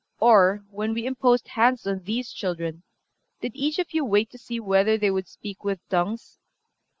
Or, 0.19 0.65
when 0.71 0.95
we 0.95 1.05
imposed 1.05 1.49
hands 1.49 1.85
on 1.85 1.99
these 2.05 2.33
children, 2.33 2.81
did 3.39 3.51
each 3.53 3.77
of 3.77 3.93
you 3.93 4.03
wait 4.03 4.31
to 4.31 4.39
see 4.39 4.59
whether 4.59 4.97
they 4.97 5.11
would 5.11 5.27
speak 5.27 5.63
with 5.63 5.87
tongues?... 5.89 6.39